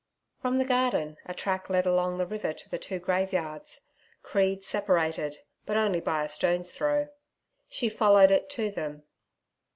[0.41, 5.77] From the garden a track led along the river to the two graveyards—creed separated, but
[5.77, 7.09] only by a stone's throw;
[7.69, 9.03] she followed it to them.